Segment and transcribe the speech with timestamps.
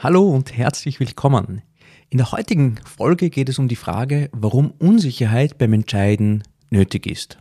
[0.00, 1.60] Hallo und herzlich willkommen.
[2.08, 7.38] In der heutigen Folge geht es um die Frage, warum Unsicherheit beim Entscheiden nötig ist.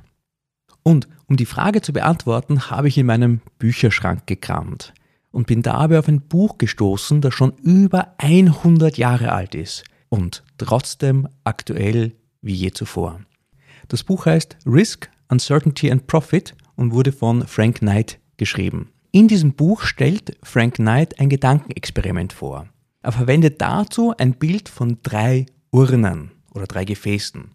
[0.81, 4.95] Und um die Frage zu beantworten, habe ich in meinem Bücherschrank gekramt
[5.29, 10.43] und bin dabei auf ein Buch gestoßen, das schon über 100 Jahre alt ist und
[10.57, 13.20] trotzdem aktuell wie je zuvor.
[13.87, 18.89] Das Buch heißt Risk, Uncertainty and Profit und wurde von Frank Knight geschrieben.
[19.17, 22.67] In diesem Buch stellt Frank Knight ein Gedankenexperiment vor.
[23.02, 27.45] Er verwendet dazu ein Bild von drei Urnen oder drei Gefäßen.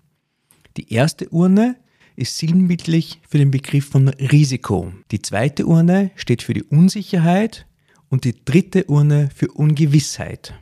[0.76, 1.76] Die erste Urne
[2.16, 4.92] ist sinnbildlich für den Begriff von Risiko.
[5.12, 7.64] Die zweite Urne steht für die Unsicherheit
[8.08, 10.54] und die dritte Urne für Ungewissheit.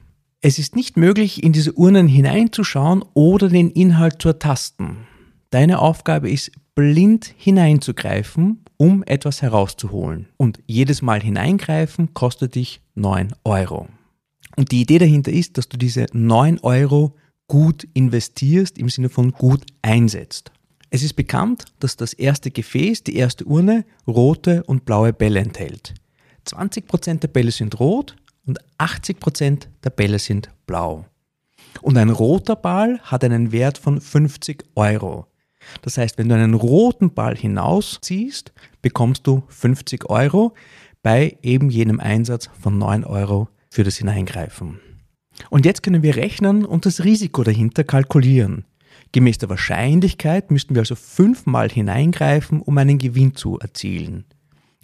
[0.43, 4.99] Es ist nicht möglich, in diese Urnen hineinzuschauen oder den Inhalt zu ertasten.
[5.49, 10.29] Deine Aufgabe ist, blind hineinzugreifen, um etwas herauszuholen.
[10.37, 13.89] Und jedes Mal hineingreifen kostet dich 9 Euro.
[14.57, 19.33] Und die Idee dahinter ist, dass du diese 9 Euro gut investierst, im Sinne von
[19.33, 20.53] gut einsetzt.
[20.91, 25.95] Es ist bekannt, dass das erste Gefäß, die erste Urne, rote und blaue Bälle enthält.
[26.47, 31.07] 20% der Bälle sind rot und 80% der Bälle sind blau.
[31.83, 35.27] Und ein roter Ball hat einen Wert von 50 Euro.
[35.83, 40.55] Das heißt, wenn du einen roten Ball hinausziehst, bekommst du 50 Euro
[41.03, 44.81] bei eben jenem Einsatz von 9 Euro für das Hineingreifen.
[45.49, 48.65] Und jetzt können wir rechnen und das Risiko dahinter kalkulieren.
[49.13, 54.25] Gemäß der Wahrscheinlichkeit müssten wir also fünfmal hineingreifen, um einen Gewinn zu erzielen.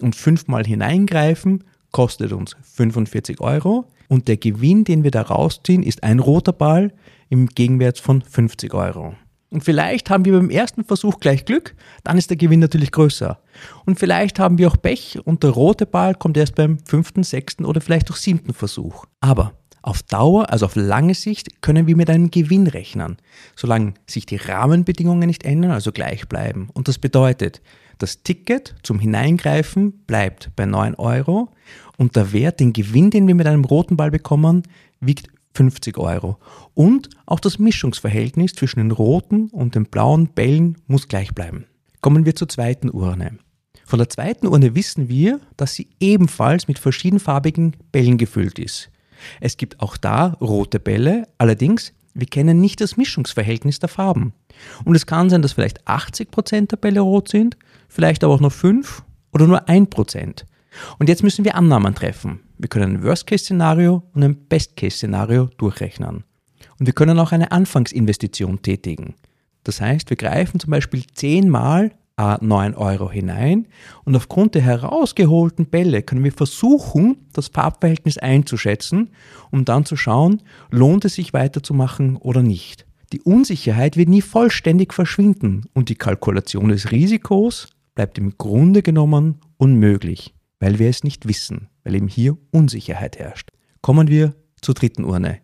[0.01, 6.03] Und fünfmal hineingreifen kostet uns 45 Euro und der Gewinn, den wir da rausziehen, ist
[6.03, 6.93] ein roter Ball
[7.29, 9.15] im Gegenwert von 50 Euro.
[9.51, 11.75] Und vielleicht haben wir beim ersten Versuch gleich Glück,
[12.05, 13.39] dann ist der Gewinn natürlich größer.
[13.85, 17.65] Und vielleicht haben wir auch Pech und der rote Ball kommt erst beim fünften, sechsten
[17.65, 19.05] oder vielleicht auch siebten Versuch.
[19.21, 19.53] Aber
[19.83, 23.19] auf Dauer, also auf lange Sicht, können wir mit einem Gewinn rechnen,
[23.55, 26.69] solange sich die Rahmenbedingungen nicht ändern, also gleich bleiben.
[26.75, 27.63] Und das bedeutet,
[27.99, 31.51] das Ticket zum Hineingreifen bleibt bei 9 Euro
[31.97, 34.65] und der Wert, den Gewinn, den wir mit einem roten Ball bekommen,
[35.01, 36.39] wiegt 50 Euro.
[36.75, 41.67] Und auch das Mischungsverhältnis zwischen den roten und den blauen Bällen muss gleich bleiben.
[42.01, 43.39] Kommen wir zur zweiten Urne.
[43.85, 48.91] Von der zweiten Urne wissen wir, dass sie ebenfalls mit verschiedenfarbigen Bällen gefüllt ist.
[49.41, 54.33] Es gibt auch da rote Bälle, allerdings wir kennen nicht das Mischungsverhältnis der Farben.
[54.85, 57.59] Und es kann sein, dass vielleicht 80% der Bälle rot sind,
[57.89, 59.03] vielleicht aber auch nur 5
[59.33, 60.45] oder nur 1%.
[60.99, 62.41] Und jetzt müssen wir Annahmen treffen.
[62.59, 66.25] Wir können ein Worst-Case-Szenario und ein Best-Case-Szenario durchrechnen.
[66.79, 69.15] Und wir können auch eine Anfangsinvestition tätigen.
[69.65, 73.67] Das heißt, wir greifen zum Beispiel 10 Mal A 9 Euro hinein
[74.05, 79.11] und aufgrund der herausgeholten Bälle können wir versuchen, das Farbverhältnis einzuschätzen,
[79.51, 80.41] um dann zu schauen,
[80.71, 82.87] lohnt es sich weiterzumachen oder nicht.
[83.13, 89.41] Die Unsicherheit wird nie vollständig verschwinden und die Kalkulation des Risikos bleibt im Grunde genommen
[89.59, 93.51] unmöglich weil wir es nicht wissen, weil eben hier Unsicherheit herrscht.
[93.83, 95.41] Kommen wir zur dritten Urne.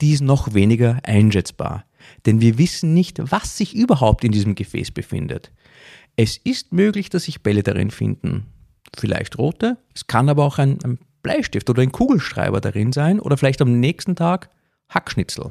[0.00, 1.84] Die ist noch weniger einschätzbar,
[2.26, 5.52] denn wir wissen nicht, was sich überhaupt in diesem Gefäß befindet.
[6.16, 8.46] Es ist möglich, dass sich Bälle darin finden.
[8.96, 13.36] Vielleicht rote, es kann aber auch ein, ein Bleistift oder ein Kugelschreiber darin sein oder
[13.36, 14.50] vielleicht am nächsten Tag
[14.88, 15.50] Hackschnitzel.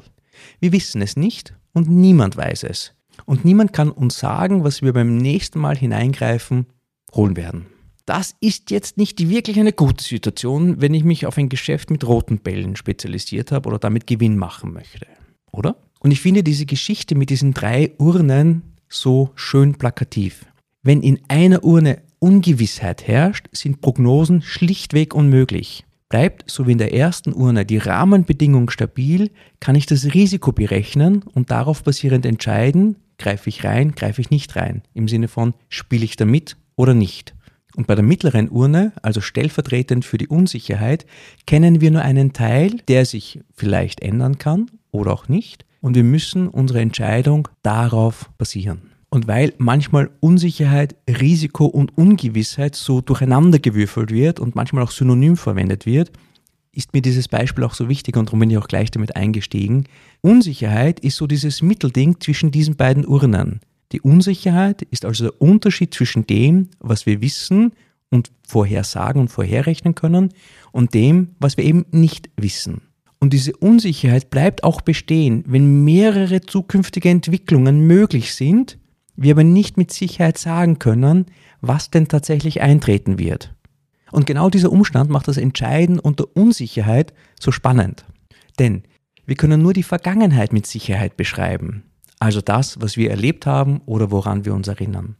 [0.60, 2.94] Wir wissen es nicht und niemand weiß es.
[3.26, 6.66] Und niemand kann uns sagen, was wir beim nächsten Mal hineingreifen
[7.14, 7.66] holen werden.
[8.06, 12.06] Das ist jetzt nicht wirklich eine gute Situation, wenn ich mich auf ein Geschäft mit
[12.06, 15.06] roten Bällen spezialisiert habe oder damit Gewinn machen möchte.
[15.52, 15.76] Oder?
[16.00, 20.44] Und ich finde diese Geschichte mit diesen drei Urnen so schön plakativ.
[20.82, 25.84] Wenn in einer Urne Ungewissheit herrscht, sind Prognosen schlichtweg unmöglich.
[26.10, 29.30] Bleibt, so wie in der ersten Urne, die Rahmenbedingung stabil,
[29.60, 34.56] kann ich das Risiko berechnen und darauf basierend entscheiden, greife ich rein, greife ich nicht
[34.56, 34.82] rein.
[34.92, 37.34] Im Sinne von, spiele ich damit oder nicht.
[37.76, 41.06] Und bei der mittleren Urne, also stellvertretend für die Unsicherheit,
[41.46, 45.64] kennen wir nur einen Teil, der sich vielleicht ändern kann oder auch nicht.
[45.80, 48.90] Und wir müssen unsere Entscheidung darauf basieren.
[49.10, 55.86] Und weil manchmal Unsicherheit, Risiko und Ungewissheit so durcheinandergewürfelt wird und manchmal auch synonym verwendet
[55.86, 56.10] wird,
[56.72, 59.84] ist mir dieses Beispiel auch so wichtig und darum bin ich auch gleich damit eingestiegen.
[60.20, 63.60] Unsicherheit ist so dieses Mittelding zwischen diesen beiden Urnen.
[63.94, 67.74] Die Unsicherheit ist also der Unterschied zwischen dem, was wir wissen
[68.10, 70.30] und vorhersagen und vorherrechnen können
[70.72, 72.80] und dem, was wir eben nicht wissen.
[73.20, 78.80] Und diese Unsicherheit bleibt auch bestehen, wenn mehrere zukünftige Entwicklungen möglich sind,
[79.14, 81.26] wir aber nicht mit Sicherheit sagen können,
[81.60, 83.54] was denn tatsächlich eintreten wird.
[84.10, 88.04] Und genau dieser Umstand macht das Entscheiden unter Unsicherheit so spannend.
[88.58, 88.82] Denn
[89.24, 91.84] wir können nur die Vergangenheit mit Sicherheit beschreiben,
[92.24, 95.16] also das, was wir erlebt haben oder woran wir uns erinnern.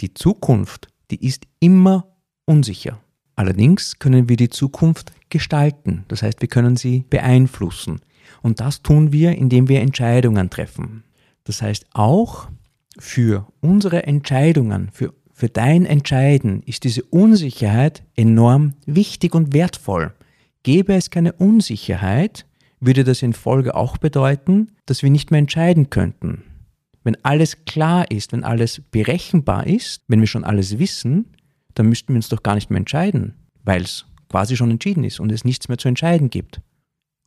[0.00, 2.06] Die Zukunft, die ist immer
[2.44, 3.00] unsicher.
[3.34, 8.00] Allerdings können wir die Zukunft gestalten, das heißt wir können sie beeinflussen.
[8.42, 11.02] Und das tun wir, indem wir Entscheidungen treffen.
[11.42, 12.48] Das heißt auch
[12.96, 20.14] für unsere Entscheidungen, für, für dein Entscheiden ist diese Unsicherheit enorm wichtig und wertvoll.
[20.62, 22.46] Gäbe es keine Unsicherheit,
[22.86, 26.44] würde das in Folge auch bedeuten, dass wir nicht mehr entscheiden könnten.
[27.04, 31.26] Wenn alles klar ist, wenn alles berechenbar ist, wenn wir schon alles wissen,
[31.74, 33.34] dann müssten wir uns doch gar nicht mehr entscheiden,
[33.64, 36.60] weil es quasi schon entschieden ist und es nichts mehr zu entscheiden gibt.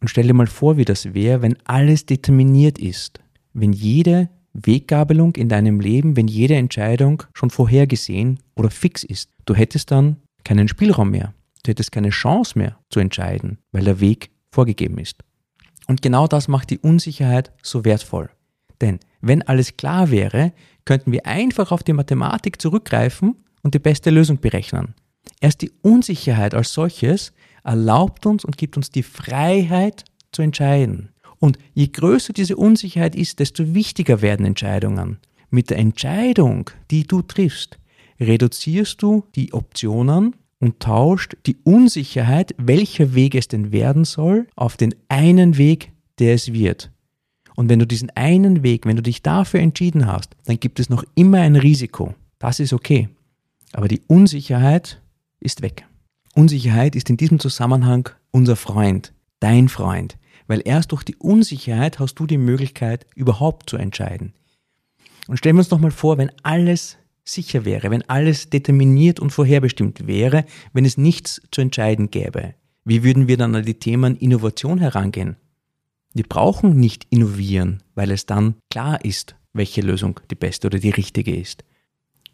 [0.01, 3.19] Und stell dir mal vor, wie das wäre, wenn alles determiniert ist,
[3.53, 9.29] wenn jede Weggabelung in deinem Leben, wenn jede Entscheidung schon vorhergesehen oder fix ist.
[9.45, 11.33] Du hättest dann keinen Spielraum mehr.
[11.63, 15.23] Du hättest keine Chance mehr zu entscheiden, weil der Weg vorgegeben ist.
[15.89, 18.30] Und genau das macht die Unsicherheit so wertvoll.
[18.80, 20.53] Denn wenn alles klar wäre,
[20.86, 24.94] könnten wir einfach auf die Mathematik zurückgreifen und die beste Lösung berechnen.
[25.41, 27.33] Erst die Unsicherheit als solches
[27.63, 31.09] erlaubt uns und gibt uns die Freiheit zu entscheiden.
[31.39, 35.18] Und je größer diese Unsicherheit ist, desto wichtiger werden Entscheidungen.
[35.50, 37.80] Mit der Entscheidung, die du triffst,
[38.19, 44.77] reduzierst du die Optionen und tauscht die Unsicherheit, welcher Weg es denn werden soll, auf
[44.77, 46.91] den einen Weg, der es wird.
[47.56, 50.89] Und wenn du diesen einen Weg, wenn du dich dafür entschieden hast, dann gibt es
[50.89, 52.15] noch immer ein Risiko.
[52.38, 53.09] Das ist okay.
[53.73, 55.01] Aber die Unsicherheit
[55.39, 55.85] ist weg.
[56.35, 60.17] Unsicherheit ist in diesem Zusammenhang unser Freund, dein Freund,
[60.47, 64.33] weil erst durch die Unsicherheit hast du die Möglichkeit, überhaupt zu entscheiden.
[65.27, 66.97] Und stellen wir uns noch mal vor, wenn alles
[67.34, 72.56] sicher wäre, wenn alles determiniert und vorherbestimmt wäre, wenn es nichts zu entscheiden gäbe.
[72.86, 75.36] Wie würden wir dann an die Themen Innovation herangehen?
[76.14, 80.90] Wir brauchen nicht innovieren, weil es dann klar ist, welche Lösung die beste oder die
[80.90, 81.64] richtige ist.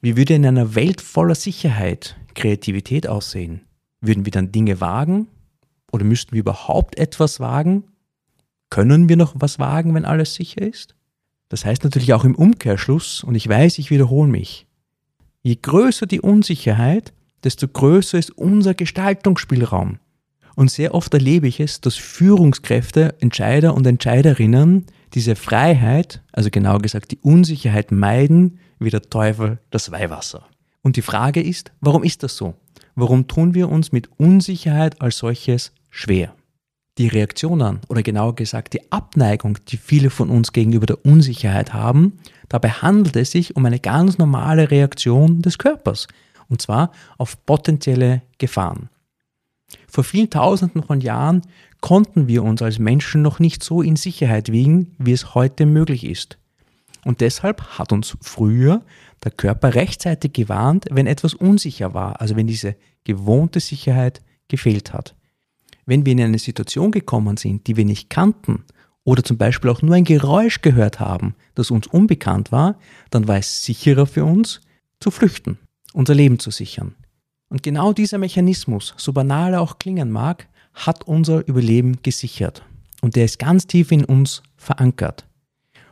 [0.02, 3.62] Wie würde in einer Welt voller Sicherheit Kreativität aussehen?
[4.02, 5.28] Würden wir dann Dinge wagen?
[5.92, 7.86] Oder müssten wir überhaupt etwas wagen?
[8.70, 10.96] Können wir noch was wagen, wenn alles sicher ist?
[11.50, 14.68] Das heißt natürlich auch im Umkehrschluss, und ich weiß, ich wiederhole mich,
[15.46, 17.14] je größer die Unsicherheit,
[17.44, 20.00] desto größer ist unser Gestaltungsspielraum.
[20.56, 26.80] Und sehr oft erlebe ich es, dass Führungskräfte, Entscheider und Entscheiderinnen diese Freiheit, also genau
[26.80, 30.48] gesagt die Unsicherheit meiden, wie der Teufel das Weihwasser.
[30.82, 32.56] Und die Frage ist, warum ist das so?
[32.96, 36.34] Warum tun wir uns mit Unsicherheit als solches schwer?
[36.98, 42.20] Die Reaktionen oder genauer gesagt die Abneigung, die viele von uns gegenüber der Unsicherheit haben,
[42.48, 46.08] dabei handelt es sich um eine ganz normale Reaktion des Körpers,
[46.48, 48.90] und zwar auf potenzielle Gefahren.
[49.88, 51.42] Vor vielen Tausenden von Jahren
[51.82, 56.06] konnten wir uns als Menschen noch nicht so in Sicherheit wiegen, wie es heute möglich
[56.06, 56.38] ist.
[57.04, 58.84] Und deshalb hat uns früher
[59.24, 65.16] der Körper rechtzeitig gewarnt, wenn etwas unsicher war, also wenn diese gewohnte Sicherheit gefehlt hat.
[65.86, 68.64] Wenn wir in eine Situation gekommen sind, die wir nicht kannten
[69.04, 72.80] oder zum Beispiel auch nur ein Geräusch gehört haben, das uns unbekannt war,
[73.12, 74.62] dann war es sicherer für uns,
[75.00, 75.60] zu flüchten,
[75.94, 76.96] unser Leben zu sichern.
[77.50, 82.64] Und genau dieser Mechanismus, so banal er auch klingen mag, hat unser Überleben gesichert.
[83.02, 85.28] Und der ist ganz tief in uns verankert.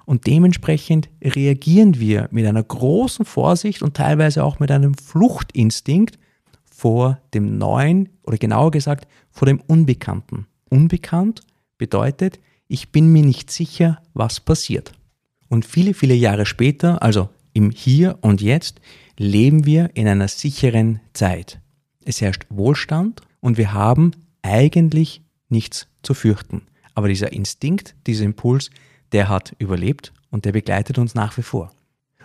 [0.05, 6.17] Und dementsprechend reagieren wir mit einer großen Vorsicht und teilweise auch mit einem Fluchtinstinkt
[6.83, 10.47] vor dem Neuen oder genauer gesagt vor dem Unbekannten.
[10.69, 11.39] Unbekannt
[11.77, 14.91] bedeutet, ich bin mir nicht sicher, was passiert.
[15.47, 18.81] Und viele, viele Jahre später, also im Hier und Jetzt,
[19.17, 21.61] leben wir in einer sicheren Zeit.
[22.03, 24.11] Es herrscht Wohlstand und wir haben
[24.41, 26.63] eigentlich nichts zu fürchten.
[26.95, 28.71] Aber dieser Instinkt, dieser Impuls,
[29.13, 31.71] der hat überlebt und der begleitet uns nach wie vor.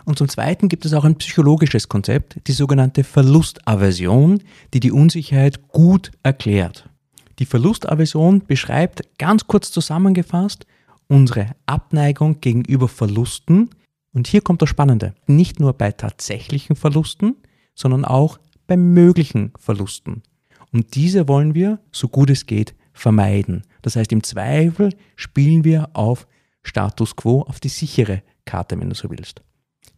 [0.09, 4.41] Und zum Zweiten gibt es auch ein psychologisches Konzept, die sogenannte Verlustaversion,
[4.73, 6.89] die die Unsicherheit gut erklärt.
[7.37, 10.65] Die Verlustaversion beschreibt ganz kurz zusammengefasst
[11.05, 13.69] unsere Abneigung gegenüber Verlusten.
[14.11, 15.13] Und hier kommt das Spannende.
[15.27, 17.35] Nicht nur bei tatsächlichen Verlusten,
[17.75, 20.23] sondern auch bei möglichen Verlusten.
[20.71, 23.61] Und diese wollen wir, so gut es geht, vermeiden.
[23.83, 26.25] Das heißt, im Zweifel spielen wir auf
[26.63, 29.43] Status quo, auf die sichere Karte, wenn du so willst.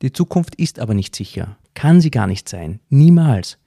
[0.01, 3.58] Die Zukunft ist aber nicht sicher, kann sie gar nicht sein, niemals.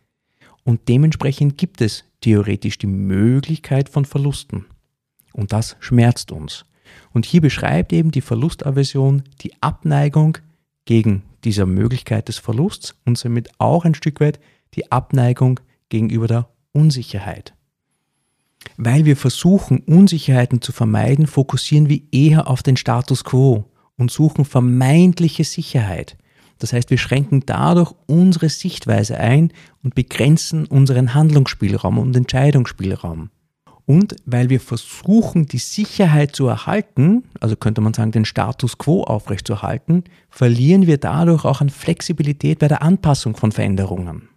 [0.64, 4.64] Und dementsprechend gibt es theoretisch die Möglichkeit von Verlusten.
[5.32, 6.64] Und das schmerzt uns.
[7.12, 10.38] Und hier beschreibt eben die Verlustaversion die Abneigung
[10.86, 14.40] gegen dieser Möglichkeit des Verlusts und somit auch ein Stück weit
[14.74, 17.54] die Abneigung gegenüber der Unsicherheit.
[18.76, 23.64] Weil wir versuchen, Unsicherheiten zu vermeiden, fokussieren wir eher auf den Status quo
[23.96, 26.16] und suchen vermeintliche Sicherheit.
[26.64, 29.52] Das heißt, wir schränken dadurch unsere Sichtweise ein
[29.82, 33.28] und begrenzen unseren Handlungsspielraum und Entscheidungsspielraum.
[33.84, 39.02] Und weil wir versuchen, die Sicherheit zu erhalten, also könnte man sagen, den Status quo
[39.02, 44.30] aufrechtzuerhalten, verlieren wir dadurch auch an Flexibilität bei der Anpassung von Veränderungen.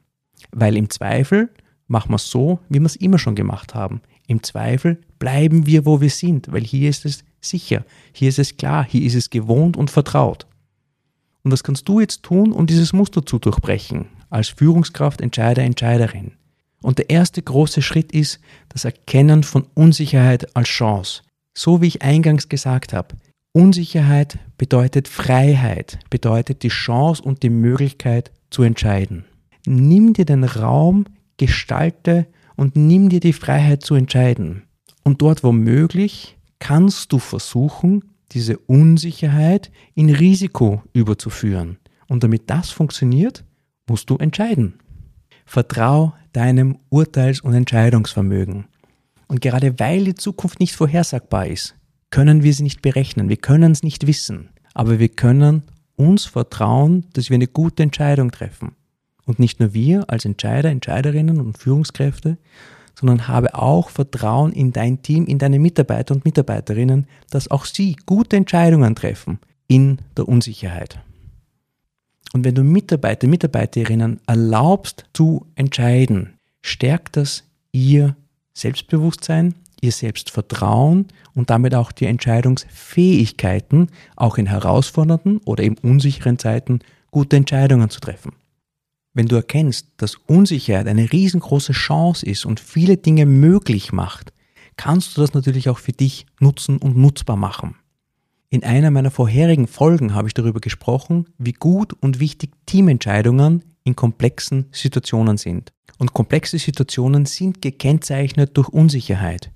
[0.52, 1.50] Weil im Zweifel
[1.88, 4.02] machen wir es so, wie wir es immer schon gemacht haben.
[4.28, 8.58] Im Zweifel bleiben wir, wo wir sind, weil hier ist es sicher, hier ist es
[8.58, 10.46] klar, hier ist es gewohnt und vertraut.
[11.48, 16.34] Und was kannst du jetzt tun, um dieses Muster zu durchbrechen, als Führungskraft, Entscheider, Entscheiderin?
[16.82, 21.22] Und der erste große Schritt ist das Erkennen von Unsicherheit als Chance.
[21.54, 23.16] So wie ich eingangs gesagt habe,
[23.54, 29.24] Unsicherheit bedeutet Freiheit, bedeutet die Chance und die Möglichkeit zu entscheiden.
[29.66, 31.06] Nimm dir den Raum,
[31.38, 32.28] gestalte
[32.58, 34.64] und nimm dir die Freiheit zu entscheiden.
[35.06, 41.78] Und dort, wo möglich, kannst du versuchen, diese Unsicherheit in Risiko überzuführen.
[42.08, 43.44] Und damit das funktioniert,
[43.88, 44.80] musst du entscheiden.
[45.46, 48.66] Vertrau deinem Urteils- und Entscheidungsvermögen.
[49.28, 51.76] Und gerade weil die Zukunft nicht vorhersagbar ist,
[52.10, 55.64] können wir sie nicht berechnen, wir können es nicht wissen, aber wir können
[55.96, 58.76] uns vertrauen, dass wir eine gute Entscheidung treffen.
[59.26, 62.38] Und nicht nur wir als Entscheider, Entscheiderinnen und Führungskräfte,
[62.98, 67.96] sondern habe auch Vertrauen in dein Team, in deine Mitarbeiter und Mitarbeiterinnen, dass auch sie
[68.08, 71.00] gute Entscheidungen treffen in der Unsicherheit.
[72.34, 78.16] Und wenn du Mitarbeiter, Mitarbeiterinnen erlaubst zu entscheiden, stärkt das ihr
[78.54, 86.80] Selbstbewusstsein, ihr Selbstvertrauen und damit auch die Entscheidungsfähigkeiten, auch in herausfordernden oder eben unsicheren Zeiten
[87.12, 88.34] gute Entscheidungen zu treffen.
[89.18, 94.32] Wenn du erkennst, dass Unsicherheit eine riesengroße Chance ist und viele Dinge möglich macht,
[94.76, 97.78] kannst du das natürlich auch für dich nutzen und nutzbar machen.
[98.52, 103.96] In einer meiner vorherigen Folgen habe ich darüber gesprochen, wie gut und wichtig Teamentscheidungen in
[103.96, 105.74] komplexen Situationen sind.
[105.98, 109.52] Und komplexe Situationen sind gekennzeichnet durch Unsicherheit.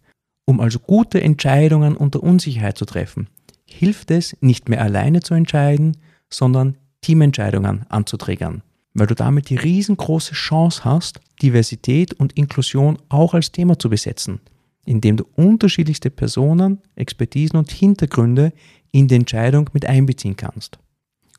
[0.46, 3.30] Um also gute Entscheidungen unter Unsicherheit zu treffen,
[3.66, 5.98] hilft es, nicht mehr alleine zu entscheiden,
[6.32, 13.52] sondern Teamentscheidungen anzuträgern, weil du damit die riesengroße Chance hast, Diversität und Inklusion auch als
[13.52, 14.40] Thema zu besetzen,
[14.86, 18.54] indem du unterschiedlichste Personen, Expertisen und Hintergründe
[18.92, 20.80] in die Entscheidung mit einbeziehen kannst.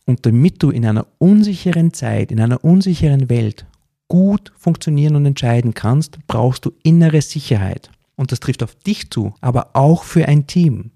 [0.05, 3.67] Und damit du in einer unsicheren Zeit, in einer unsicheren Welt
[4.09, 7.91] gut funktionieren und entscheiden kannst, brauchst du innere Sicherheit.
[8.17, 10.91] Und das trifft auf dich zu, aber auch für ein Team.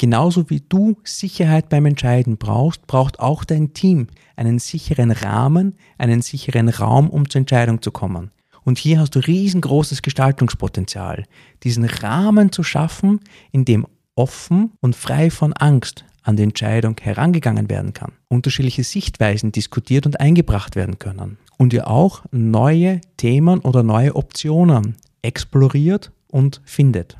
[0.00, 6.22] Genauso wie du Sicherheit beim Entscheiden brauchst, braucht auch dein Team einen sicheren Rahmen, einen
[6.22, 8.30] sicheren Raum, um zur Entscheidung zu kommen.
[8.64, 11.26] Und hier hast du riesengroßes Gestaltungspotenzial,
[11.64, 13.20] diesen Rahmen zu schaffen,
[13.52, 19.52] in dem offen und frei von Angst an die Entscheidung herangegangen werden kann, unterschiedliche Sichtweisen
[19.52, 26.62] diskutiert und eingebracht werden können und ihr auch neue Themen oder neue Optionen exploriert und
[26.64, 27.18] findet.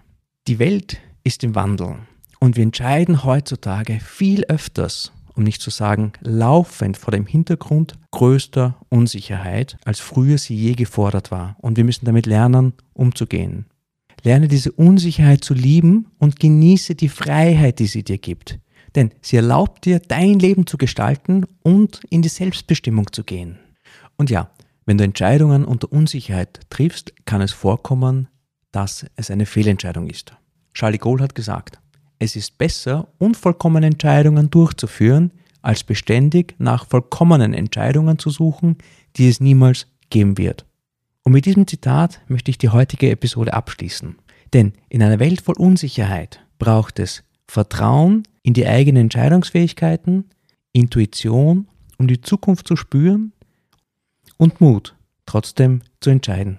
[0.48, 1.96] Die Welt ist im Wandel
[2.40, 8.76] und wir entscheiden heutzutage viel öfters, um nicht zu sagen laufend vor dem Hintergrund größter
[8.88, 13.66] Unsicherheit, als früher sie je gefordert war und wir müssen damit lernen, umzugehen.
[14.22, 18.58] Lerne diese Unsicherheit zu lieben und genieße die Freiheit, die sie dir gibt.
[18.94, 23.58] Denn sie erlaubt dir, dein Leben zu gestalten und in die Selbstbestimmung zu gehen.
[24.16, 24.50] Und ja,
[24.84, 28.28] wenn du Entscheidungen unter Unsicherheit triffst, kann es vorkommen,
[28.72, 30.34] dass es eine Fehlentscheidung ist.
[30.74, 31.78] Charlie Gold hat gesagt,
[32.20, 38.76] es ist besser, unvollkommene Entscheidungen durchzuführen, als beständig nach vollkommenen Entscheidungen zu suchen,
[39.16, 40.66] die es niemals geben wird.
[41.24, 44.16] Und mit diesem Zitat möchte ich die heutige Episode abschließen.
[44.52, 50.26] Denn in einer Welt voll Unsicherheit braucht es Vertrauen in die eigenen Entscheidungsfähigkeiten,
[50.72, 53.32] Intuition, um die Zukunft zu spüren
[54.36, 54.94] und Mut,
[55.26, 56.58] trotzdem zu entscheiden.